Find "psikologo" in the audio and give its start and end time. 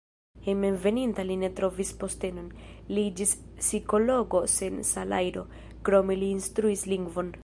3.59-4.41